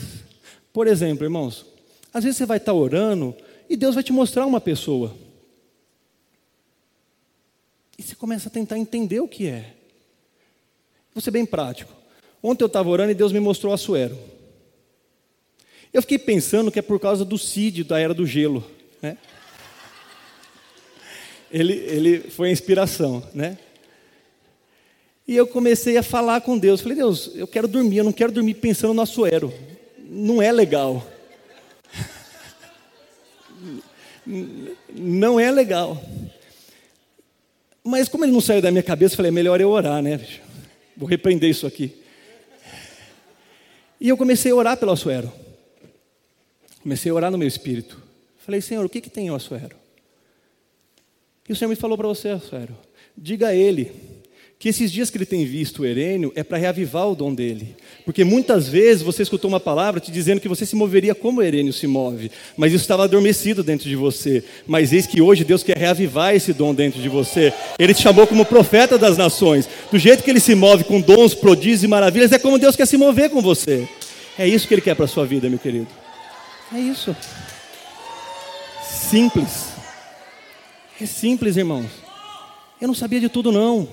[0.71, 1.65] Por exemplo, irmãos,
[2.13, 3.35] às vezes você vai estar orando
[3.69, 5.13] e Deus vai te mostrar uma pessoa.
[7.97, 9.73] E você começa a tentar entender o que é.
[11.13, 11.96] Vou ser bem prático.
[12.41, 14.17] Ontem eu estava orando e Deus me mostrou a Suero.
[15.93, 18.63] Eu fiquei pensando que é por causa do Cid, da Era do Gelo.
[19.01, 19.17] Né?
[21.51, 23.57] Ele, ele foi a inspiração, né?
[25.27, 26.81] E eu comecei a falar com Deus.
[26.81, 29.53] Falei, Deus, eu quero dormir, eu não quero dormir pensando no Assuero.
[30.09, 31.05] Não é legal.
[34.93, 36.01] Não é legal.
[37.83, 40.19] Mas como ele não saiu da minha cabeça, falei, é melhor eu orar, né?
[40.97, 41.95] Vou repreender isso aqui.
[43.99, 45.31] E eu comecei a orar pelo Assuero.
[46.81, 48.01] Comecei a orar no meu espírito.
[48.37, 49.75] Falei, Senhor, o que, que tem o Assuero?
[51.47, 52.77] E o Senhor me falou para você, Assuero,
[53.17, 54.16] diga a ele
[54.59, 57.75] que esses dias que ele tem visto o Herênio é para reavivar o dom dele.
[58.03, 61.43] Porque muitas vezes você escutou uma palavra te dizendo que você se moveria como o
[61.43, 64.43] Herênio se move, mas isso estava adormecido dentro de você.
[64.65, 67.53] Mas eis que hoje Deus quer reavivar esse dom dentro de você.
[67.77, 69.69] Ele te chamou como profeta das nações.
[69.91, 72.87] Do jeito que ele se move com dons, prodígios e maravilhas, é como Deus quer
[72.87, 73.87] se mover com você.
[74.39, 75.87] É isso que ele quer para a sua vida, meu querido.
[76.73, 77.15] É isso.
[78.83, 79.67] Simples.
[80.99, 81.85] É simples, irmãos.
[82.81, 83.87] Eu não sabia de tudo, não.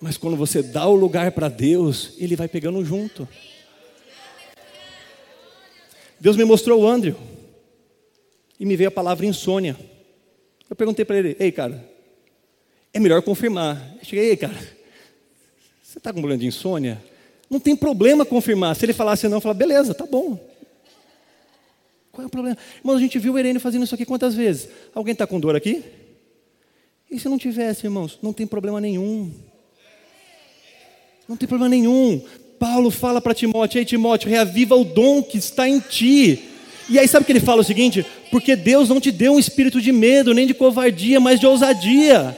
[0.00, 3.28] Mas quando você dá o lugar para Deus, Ele vai pegando junto.
[6.20, 7.16] Deus me mostrou o Andrew.
[8.58, 9.76] E me veio a palavra insônia.
[10.68, 11.86] Eu perguntei para ele: Ei, cara,
[12.96, 13.94] é melhor confirmar.
[13.98, 14.56] Eu cheguei, ei, cara,
[15.82, 17.02] você está com problema de insônia?
[17.48, 18.74] Não tem problema confirmar.
[18.74, 20.38] Se ele falasse não, eu falava, beleza, tá bom.
[22.10, 22.56] Qual é o problema?
[22.78, 24.70] Irmãos, a gente viu o Irene fazendo isso aqui quantas vezes?
[24.94, 25.84] Alguém está com dor aqui?
[27.10, 28.18] E se não tivesse, irmãos?
[28.22, 29.30] Não tem problema nenhum.
[31.28, 32.22] Não tem problema nenhum.
[32.58, 36.42] Paulo fala para Timóteo: Ei, Timóteo, reaviva o dom que está em ti.
[36.88, 38.06] E aí, sabe que ele fala o seguinte?
[38.30, 42.36] Porque Deus não te deu um espírito de medo, nem de covardia, mas de ousadia.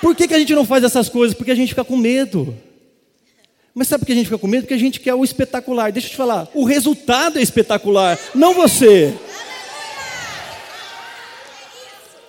[0.00, 1.34] Por que, que a gente não faz essas coisas?
[1.34, 2.54] Porque a gente fica com medo.
[3.74, 4.62] Mas sabe por que a gente fica com medo?
[4.62, 5.90] Porque a gente quer o espetacular.
[5.90, 9.14] Deixa eu te falar: o resultado é espetacular, não você.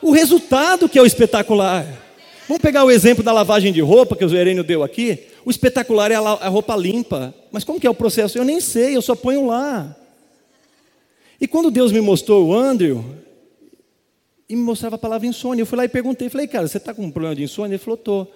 [0.01, 1.85] O resultado que é o espetacular.
[2.47, 5.30] Vamos pegar o exemplo da lavagem de roupa que o Zerênio deu aqui.
[5.45, 7.33] O espetacular é a roupa limpa.
[7.51, 8.37] Mas como que é o processo?
[8.37, 9.95] Eu nem sei, eu só ponho lá.
[11.39, 13.03] E quando Deus me mostrou o Andrew,
[14.51, 15.61] e me mostrava a palavra insônia.
[15.61, 17.75] Eu fui lá e perguntei, falei, cara, você está com um problema de insônia?
[17.75, 18.27] Ele falou, tô.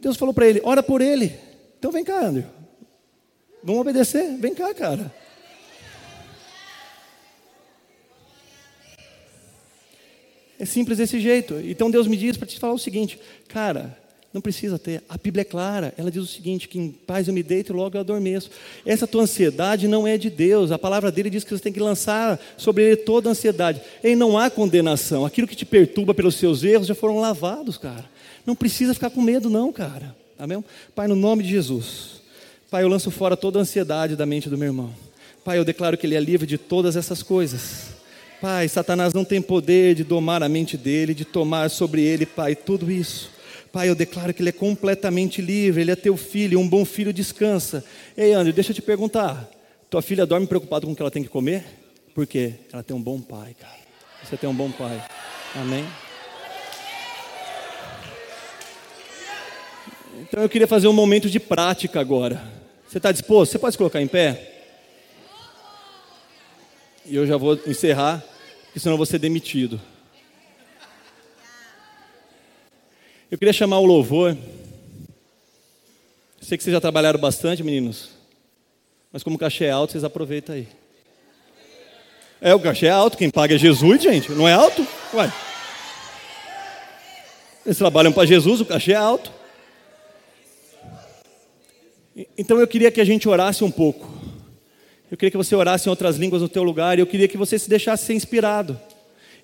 [0.00, 1.32] Deus falou para ele, ora por ele.
[1.78, 2.44] Então vem cá, André.
[3.62, 4.36] Vamos obedecer?
[4.38, 5.14] Vem cá, cara.
[10.58, 11.60] É simples desse jeito.
[11.60, 13.96] Então Deus me diz para te falar o seguinte, cara,
[14.32, 15.02] não precisa ter.
[15.08, 15.92] A Bíblia é clara.
[15.96, 18.50] Ela diz o seguinte: que em paz eu me deito e logo eu adormeço.
[18.86, 20.70] Essa tua ansiedade não é de Deus.
[20.70, 23.80] A palavra dele diz que você tem que lançar sobre ele toda a ansiedade.
[24.02, 25.26] E não há condenação.
[25.26, 28.04] Aquilo que te perturba pelos seus erros já foram lavados, cara.
[28.46, 30.14] Não precisa ficar com medo, não, cara.
[30.38, 30.64] Amém?
[30.94, 32.20] Pai, no nome de Jesus.
[32.70, 34.94] Pai, eu lanço fora toda a ansiedade da mente do meu irmão.
[35.44, 37.88] Pai, eu declaro que ele é livre de todas essas coisas.
[38.40, 42.54] Pai, Satanás não tem poder de domar a mente dele, de tomar sobre ele, Pai,
[42.54, 43.39] tudo isso.
[43.72, 47.12] Pai, eu declaro que ele é completamente livre, ele é teu filho, um bom filho
[47.12, 47.84] descansa.
[48.16, 49.48] Ei, André, deixa eu te perguntar:
[49.88, 51.64] tua filha dorme preocupada com o que ela tem que comer?
[52.12, 52.54] Por quê?
[52.72, 53.78] Ela tem um bom pai, cara.
[54.24, 55.00] Você tem um bom pai.
[55.54, 55.84] Amém?
[60.22, 62.42] Então eu queria fazer um momento de prática agora.
[62.88, 63.52] Você está disposto?
[63.52, 64.64] Você pode se colocar em pé?
[67.06, 68.22] E eu já vou encerrar,
[68.64, 69.80] porque senão eu vou ser demitido.
[73.30, 74.36] Eu queria chamar o louvor.
[76.42, 78.10] sei que vocês já trabalharam bastante, meninos.
[79.12, 80.66] Mas como o cachê é alto, vocês aproveitam aí.
[82.40, 84.32] É, o cachê é alto, quem paga é Jesus, gente.
[84.32, 84.84] Não é alto?
[85.14, 85.32] Ué.
[87.64, 89.30] Eles trabalham para Jesus, o cachê é alto.
[92.36, 94.12] Então eu queria que a gente orasse um pouco.
[95.08, 97.36] Eu queria que você orasse em outras línguas no teu lugar e eu queria que
[97.36, 98.80] você se deixasse ser inspirado.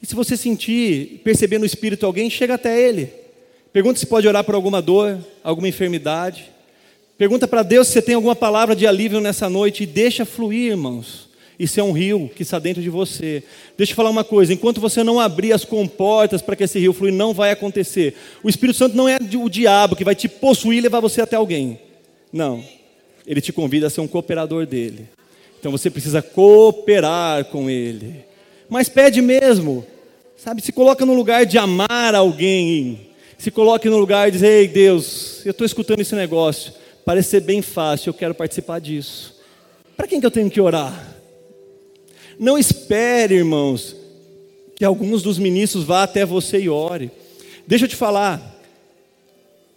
[0.03, 3.26] E se você sentir, perceber no Espírito alguém, chega até Ele.
[3.77, 6.47] Pergunta se pode orar por alguma dor, alguma enfermidade.
[7.19, 10.71] Pergunta para Deus se você tem alguma palavra de alívio nessa noite e deixa fluir,
[10.71, 11.29] irmãos.
[11.59, 13.43] Isso é um rio que está dentro de você.
[13.77, 16.95] Deixa eu falar uma coisa: enquanto você não abrir as comportas para que esse rio
[16.95, 18.15] flui, não vai acontecer.
[18.43, 21.37] O Espírito Santo não é o diabo que vai te possuir e levar você até
[21.37, 21.79] alguém.
[22.33, 22.65] Não.
[23.27, 25.07] Ele te convida a ser um cooperador dele.
[25.61, 28.25] Então você precisa cooperar com Ele.
[28.71, 29.85] Mas pede mesmo,
[30.35, 30.63] sabe?
[30.63, 33.06] Se coloca no lugar de amar alguém.
[33.39, 36.73] Se coloque no lugar de dizer: Ei Deus, eu estou escutando esse negócio.
[37.05, 39.35] Parece ser bem fácil, eu quero participar disso.
[39.97, 41.17] Para quem que eu tenho que orar?
[42.39, 43.97] Não espere, irmãos,
[44.75, 47.11] que alguns dos ministros vá até você e ore.
[47.67, 48.61] Deixa eu te falar,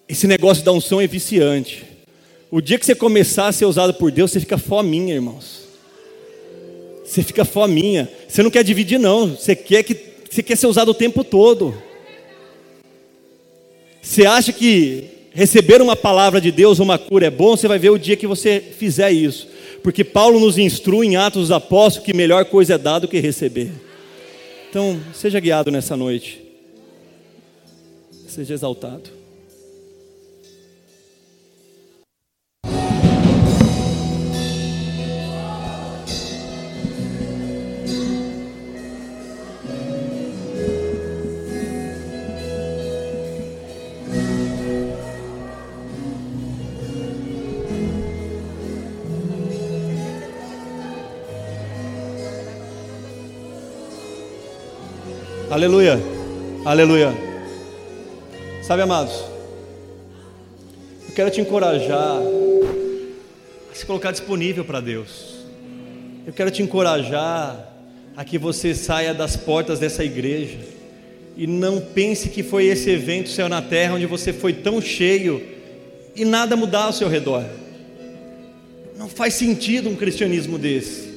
[0.07, 1.85] esse negócio da unção é viciante.
[2.51, 5.61] O dia que você começar a ser usado por Deus, você fica fominha, irmãos.
[7.05, 8.09] Você fica fominha.
[8.27, 9.35] Você não quer dividir, não.
[9.35, 9.95] Você quer, que,
[10.29, 11.79] você quer ser usado o tempo todo.
[14.01, 17.55] Você acha que receber uma palavra de Deus, uma cura é bom?
[17.55, 19.47] Você vai ver o dia que você fizer isso.
[19.83, 23.19] Porque Paulo nos instrui em Atos dos Apóstolos que melhor coisa é dar do que
[23.19, 23.71] receber.
[24.69, 26.41] Então, seja guiado nessa noite.
[28.27, 29.18] Seja exaltado.
[55.51, 55.99] Aleluia.
[56.63, 57.11] Aleluia.
[58.61, 59.13] Sabe, amados,
[61.07, 62.17] eu quero te encorajar
[63.71, 65.37] a se colocar disponível para Deus.
[66.27, 67.67] Eu quero te encorajar
[68.15, 70.59] a que você saia das portas dessa igreja
[71.35, 75.43] e não pense que foi esse evento céu na terra onde você foi tão cheio
[76.15, 77.43] e nada mudar ao seu redor.
[78.95, 81.09] Não faz sentido um cristianismo desse.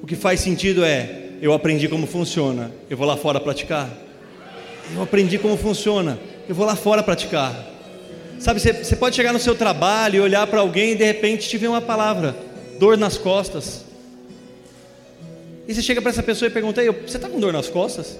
[0.00, 3.90] O que faz sentido é eu aprendi como funciona, eu vou lá fora praticar.
[4.94, 6.18] Eu aprendi como funciona,
[6.48, 7.54] eu vou lá fora praticar.
[8.38, 11.56] Sabe, você, pode chegar no seu trabalho e olhar para alguém e de repente te
[11.56, 12.36] ver uma palavra,
[12.78, 13.84] dor nas costas.
[15.66, 18.18] E você chega para essa pessoa e pergunta: Você está com dor nas costas?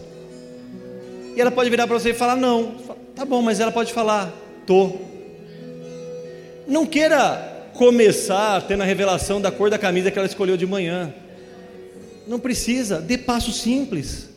[1.36, 2.74] E ela pode virar para você e falar: Não.
[3.14, 4.32] Tá bom, mas ela pode falar:
[4.66, 4.92] Tô.
[6.66, 11.12] Não queira começar tendo a revelação da cor da camisa que ela escolheu de manhã.
[12.26, 14.28] Não precisa, dê passo simples.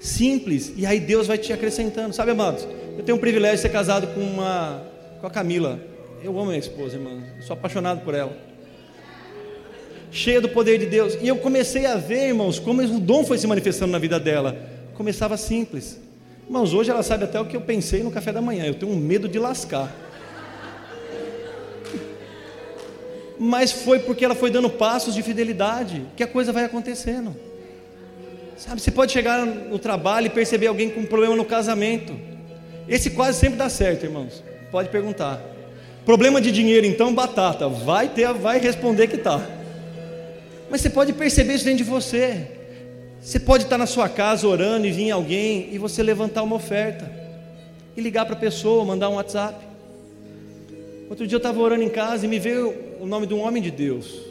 [0.00, 2.14] Simples, e aí Deus vai te acrescentando.
[2.14, 2.66] Sabe, amados?
[2.96, 4.82] Eu tenho o privilégio de ser casado com uma
[5.20, 5.80] com a Camila.
[6.22, 7.22] Eu amo minha esposa, irmã.
[7.40, 8.36] sou apaixonado por ela.
[10.10, 11.18] Cheia do poder de Deus.
[11.20, 14.56] E eu comecei a ver, irmãos, como o dom foi se manifestando na vida dela.
[14.94, 16.00] Começava simples.
[16.46, 18.64] Irmãos, hoje ela sabe até o que eu pensei no café da manhã.
[18.64, 19.94] Eu tenho um medo de lascar.
[23.38, 27.34] Mas foi porque ela foi dando passos de fidelidade que a coisa vai acontecendo.
[28.56, 32.12] Sabe, você pode chegar no trabalho e perceber alguém com problema no casamento.
[32.88, 34.42] Esse quase sempre dá certo, irmãos.
[34.72, 35.40] Pode perguntar.
[36.04, 37.68] Problema de dinheiro, então, batata.
[37.68, 39.46] Vai ter, vai responder que tá.
[40.68, 42.48] Mas você pode perceber isso dentro de você.
[43.20, 47.10] Você pode estar na sua casa orando e vir alguém e você levantar uma oferta
[47.96, 49.67] e ligar para a pessoa, mandar um WhatsApp.
[51.08, 53.62] Outro dia eu estava orando em casa e me veio o nome de um homem
[53.62, 54.28] de Deus.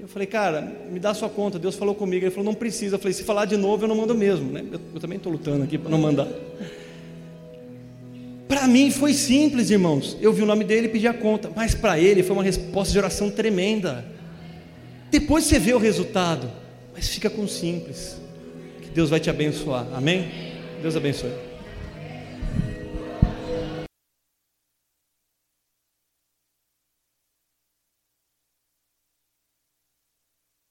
[0.00, 0.60] Eu falei, cara,
[0.90, 1.58] me dá sua conta.
[1.58, 2.24] Deus falou comigo.
[2.24, 2.96] Ele falou, não precisa.
[2.96, 4.50] Eu falei, se falar de novo, eu não mando mesmo.
[4.50, 4.64] Né?
[4.70, 6.28] Eu, eu também estou lutando aqui para não mandar.
[8.48, 10.18] Para mim foi simples, irmãos.
[10.20, 11.50] Eu vi o nome dele e pedi a conta.
[11.54, 14.04] Mas para ele foi uma resposta de oração tremenda.
[15.10, 16.50] Depois você vê o resultado.
[16.92, 18.20] Mas fica com simples.
[18.82, 19.86] Que Deus vai te abençoar.
[19.94, 20.28] Amém?
[20.82, 21.51] Deus abençoe.